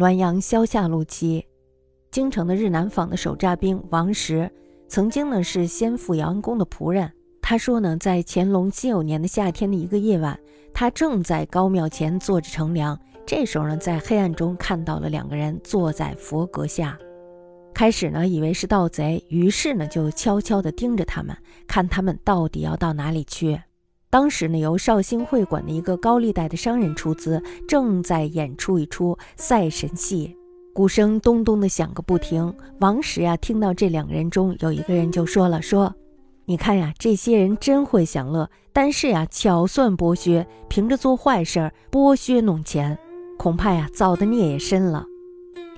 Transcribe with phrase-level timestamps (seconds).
[0.00, 1.44] 滦阳萧下路期，
[2.10, 4.50] 京城的日南坊的守栅兵王石，
[4.88, 7.12] 曾经呢是先父杨公的仆人。
[7.42, 10.40] 他说呢，在乾隆辛酉年的夏天的一个夜晚，
[10.72, 16.98] 他正在高庙前坐着乘凉，这时候呢，在黑暗中看到了两个人坐在佛阁下。
[17.74, 21.36] 开始呢，以为是盗贼，于是呢，就悄悄地盯着他们，
[21.66, 23.60] 看他们到底要到哪里去。
[24.10, 30.36] 当时呢，由绍兴会馆的一个高利贷的商人出资，正在演出一出赛神戏，
[30.74, 32.52] 鼓声咚咚的响个不停。
[32.80, 35.94] 王石呀，听到这两个人中有一个人就说了：“说，
[36.44, 42.98] 你看呀，这些人真会享乐，但是呀，巧算剥削，凭着做坏事儿剥削弄钱，
[43.38, 45.06] 恐怕呀，造的孽也深了。”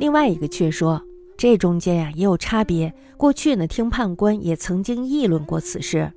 [0.00, 1.02] 另外一个却说
[1.36, 2.94] ：“这中间呀，也有差别。
[3.18, 6.10] 过去呢，听判官也曾经议论过此事。”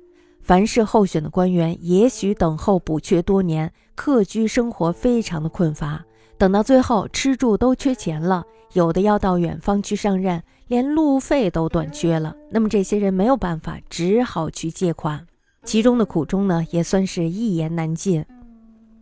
[0.46, 6.04] 凡是候选的官员，也许等候补缺多年，客居生活非常的困乏。
[6.38, 12.32] 等到最后吃住都缺钱了，有的要到远方去上任，连路费都短缺了。
[12.48, 15.26] 那么这些人没有办法，只好去借款。
[15.64, 18.24] 其中的苦衷呢，也算是一言难尽。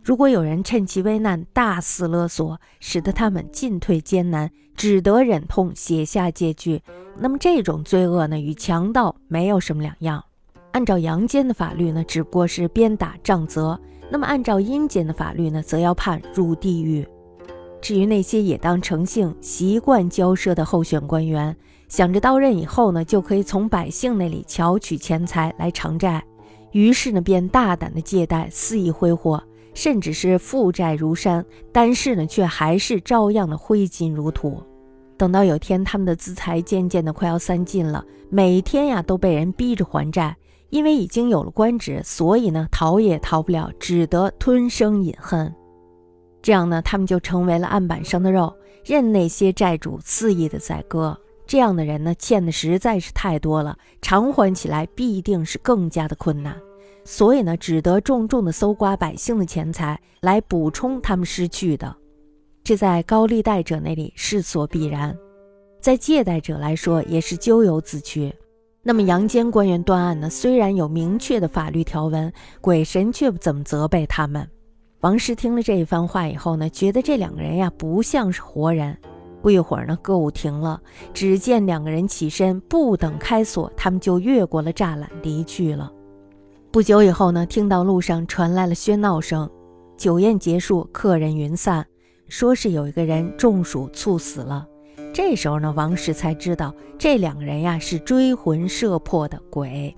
[0.01, 6.81] 如果有人趁其危难大肆勒索，使得他们进退艰难，只得忍痛写下借据，
[7.19, 10.23] 那么这种罪恶呢，与强盗没有什么两样。
[10.75, 17.07] 按照阳间的法律呢，只不过是鞭打杖责；那么按照阴间的法律呢，则要判入地狱。
[17.81, 21.55] 至于那些也当成性、习惯交涉的候选官员，
[21.87, 26.21] 想着到任以后呢，就可以从百姓那里巧取钱财来偿债，
[26.73, 29.41] 于是呢，便大胆的借贷，肆意挥霍，
[29.73, 34.61] 甚至是负债如山，但是呢，却还是照样的挥金如土。
[35.15, 40.35] 等到有天他们的资财渐渐的快要散尽了，每天呀都被人逼着还债。
[40.75, 45.55] 因为已经有了官职，所以呢逃也逃不了，只得吞声饮恨。
[46.41, 51.17] 这样呢，他们就成为了案板上的肉，任那些债主肆意的宰割。
[51.47, 56.53] 这样的人呢，欠的实在是太多了，偿还起来必定是更加的困难。
[57.05, 61.95] 所以呢，只得重重的搜刮百姓的钱财来补充他们失去的。
[62.65, 65.17] 这在高利贷者那里是所必然，
[65.79, 68.33] 在借贷者来说也是咎由自取。
[68.87, 70.29] 那么阳间官员断案呢？
[70.29, 72.31] 虽然有明确的法律条文，
[72.61, 74.47] 鬼神却不怎么责备他们。
[74.99, 78.95] 王氏听了这一番话以后呢，觉得这两个人呀不像是活人。
[79.41, 80.79] 不一会儿呢，歌舞停了，
[81.15, 85.91] 只见两个人起身，不等开锁，他们就越过了栅栏离去了。
[86.69, 89.49] 不久以后呢，听到路上传来了喧闹声，
[89.97, 91.83] 酒宴结束，客人云散，
[92.27, 94.67] 说是有一个人中暑猝死了。
[95.13, 99.95] 这时候呢，王氏才知道这两个人呀是追魂摄魄的鬼。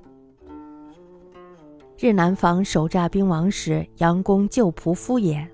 [1.97, 5.47] 日南坊守诈兵王石，杨公旧仆夫也。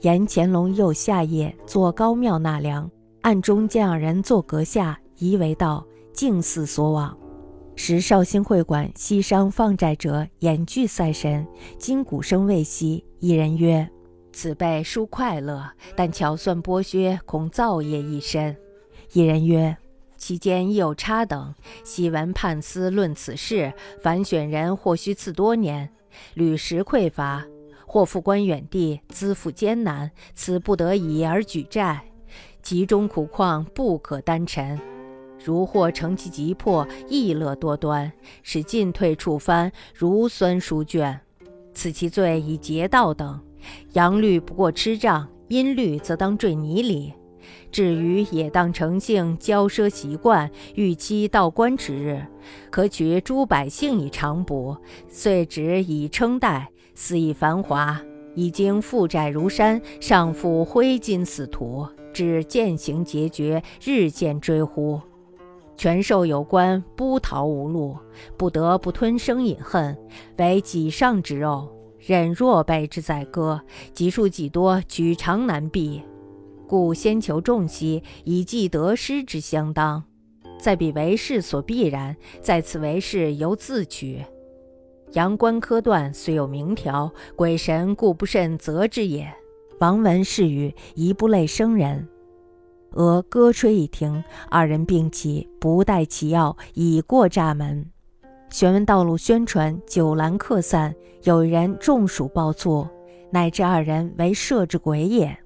[0.00, 2.90] 沿乾隆右下夜坐高庙纳凉，
[3.22, 7.16] 暗中见二人坐阁下，疑为道，敬似所往。
[7.76, 11.46] 时绍兴会馆西商放债者演剧赛神，
[11.78, 13.88] 今鼓声未息，一人曰
[14.32, 15.64] ：“此辈殊快乐，
[15.94, 18.54] 但巧算剥削，恐造业一身。”
[19.12, 19.76] 一人曰
[20.16, 23.72] ：“其间亦有差等，昔闻判司论此事，
[24.02, 25.88] 凡选人或须赐多年，
[26.34, 27.44] 屡时匮乏，
[27.86, 32.04] 或复官远地，资赋艰难，此不得已而举债，
[32.62, 34.78] 其中苦况不可单陈。
[35.42, 38.10] 如或乘其急迫，逸乐多端，
[38.42, 41.20] 使进退处翻，如酸书卷，
[41.72, 43.40] 此其罪以劫道等。
[43.92, 47.14] 阳律不过吃杖，阴律则当坠泥里。”
[47.70, 52.26] 至于也当诚性骄奢习惯，欲期到官之日，
[52.70, 54.76] 可取诸百姓以偿补，
[55.08, 58.00] 遂止以称代，肆意繁华，
[58.34, 65.00] 已经负债如山，上负挥金似土，至渐行节绝，日渐追乎？
[65.76, 67.98] 权受有关，不逃无路，
[68.38, 69.94] 不得不吞声饮恨，
[70.38, 71.68] 为己上之肉，
[71.98, 73.60] 忍若辈之宰割，
[73.92, 76.00] 积数几多，举长难避。
[76.66, 80.02] 故先求重息，以计得失之相当；
[80.58, 84.24] 再比为事所必然，在此为事由自取。
[85.12, 89.32] 阳关科断，虽有明条，鬼神故不甚责之也。
[89.78, 92.06] 王闻是语，一不类生人。
[92.92, 97.90] 俄歌吹一停，二人并起，不待其要，已过栅门。
[98.48, 100.94] 玄文道路宣传，酒阑客散，
[101.24, 102.86] 有人中暑暴卒，
[103.30, 105.36] 乃至二人为摄之鬼也。